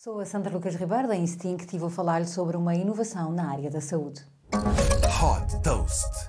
[0.00, 3.68] Sou a Sandra Lucas Ribeiro da Instinct e vou falar-lhe sobre uma inovação na área
[3.68, 4.24] da saúde.
[4.54, 6.27] Hot Toast.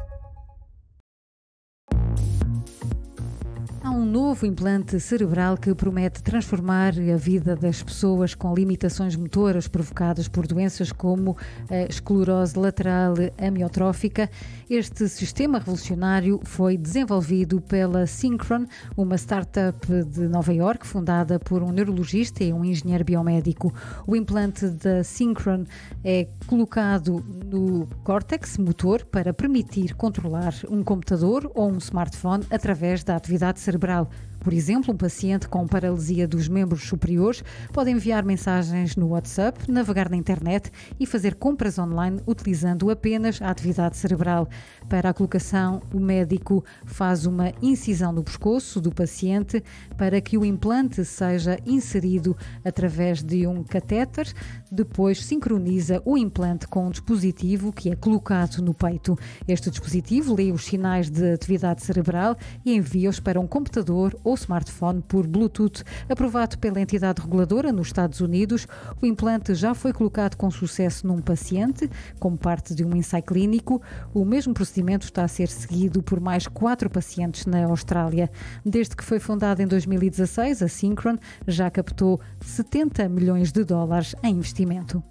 [3.82, 9.70] Há um novo implante cerebral que promete transformar a vida das pessoas com limitações motoras
[9.70, 11.38] provocadas por doenças como
[11.70, 14.30] a esclerose lateral amiotrófica.
[14.70, 18.66] Este sistema revolucionário foi desenvolvido pela Synchron,
[18.98, 23.74] uma startup de Nova York fundada por um neurologista e um engenheiro biomédico.
[24.06, 25.64] O implante da Synchron
[26.04, 33.16] é colocado no córtex motor para permitir controlar um computador ou um smartphone através da
[33.16, 34.10] atividade cerebral.
[34.40, 37.44] Por exemplo, um paciente com paralisia dos membros superiores
[37.74, 43.50] pode enviar mensagens no WhatsApp, navegar na internet e fazer compras online utilizando apenas a
[43.50, 44.48] atividade cerebral.
[44.88, 49.62] Para a colocação, o médico faz uma incisão no pescoço do paciente
[49.98, 54.32] para que o implante seja inserido através de um catéter,
[54.72, 59.18] depois sincroniza o implante com um dispositivo que é colocado no peito.
[59.48, 65.02] Este dispositivo lê os sinais de atividade cerebral e envia-os para um computador ou smartphone
[65.02, 65.84] por Bluetooth.
[66.08, 68.68] Aprovado pela entidade reguladora nos Estados Unidos,
[69.02, 73.82] o implante já foi colocado com sucesso num paciente, como parte de um ensaio clínico.
[74.14, 78.30] O mesmo procedimento está a ser seguido por mais quatro pacientes na Austrália.
[78.64, 84.36] Desde que foi fundada em 2016, a Synchron já captou 70 milhões de dólares em
[84.36, 85.04] investimento.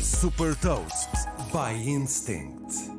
[0.00, 1.10] Super Toast
[1.52, 2.95] by Instinct.